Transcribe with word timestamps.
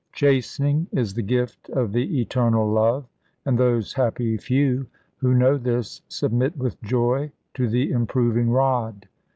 Chastening 0.13 0.87
is 0.91 1.13
the 1.13 1.21
gift 1.21 1.69
of 1.69 1.91
the 1.93 2.19
eternal 2.19 2.67
love, 2.67 3.05
and 3.45 3.55
those 3.55 3.93
happy 3.93 4.35
few 4.35 4.87
who 5.17 5.35
know 5.35 5.59
this 5.59 6.01
submit 6.07 6.57
with 6.57 6.81
joy 6.81 7.31
to 7.53 7.69
the 7.69 7.91
improving 7.91 8.49
rod. 8.49 9.07